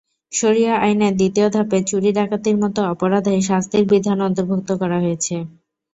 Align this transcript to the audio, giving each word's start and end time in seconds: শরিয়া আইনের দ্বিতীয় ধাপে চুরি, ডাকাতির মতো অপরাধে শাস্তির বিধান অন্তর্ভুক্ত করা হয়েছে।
শরিয়া 0.31 0.73
আইনের 0.77 1.13
দ্বিতীয় 1.15 1.47
ধাপে 1.49 1.77
চুরি, 1.89 2.09
ডাকাতির 2.17 2.57
মতো 2.63 2.79
অপরাধে 2.93 3.33
শাস্তির 3.49 3.83
বিধান 3.91 4.17
অন্তর্ভুক্ত 4.27 4.69
করা 4.81 4.97
হয়েছে। 5.03 5.35